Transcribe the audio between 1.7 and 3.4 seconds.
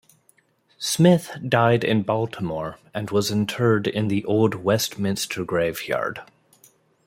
in Baltimore and was